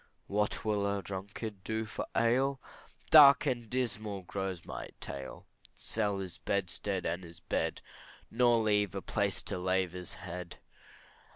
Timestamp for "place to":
9.03-9.59